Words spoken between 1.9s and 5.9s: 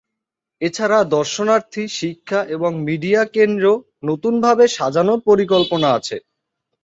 শিক্ষা এবং মিডিয়া কেন্দ্র নতুনভাবে সাজানোর পরিকল্পনা